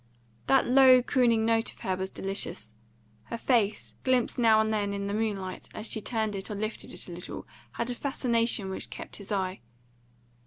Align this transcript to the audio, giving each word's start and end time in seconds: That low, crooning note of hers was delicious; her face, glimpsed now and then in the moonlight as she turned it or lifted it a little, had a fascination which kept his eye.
That 0.47 0.65
low, 0.65 1.03
crooning 1.03 1.45
note 1.45 1.71
of 1.71 1.81
hers 1.81 1.99
was 1.99 2.09
delicious; 2.09 2.73
her 3.25 3.37
face, 3.37 3.93
glimpsed 4.03 4.39
now 4.39 4.59
and 4.59 4.73
then 4.73 4.93
in 4.93 5.05
the 5.05 5.13
moonlight 5.13 5.69
as 5.75 5.91
she 5.91 6.01
turned 6.01 6.35
it 6.35 6.49
or 6.49 6.55
lifted 6.55 6.91
it 6.91 7.07
a 7.07 7.11
little, 7.11 7.45
had 7.73 7.91
a 7.91 7.93
fascination 7.93 8.71
which 8.71 8.89
kept 8.89 9.17
his 9.17 9.31
eye. 9.31 9.61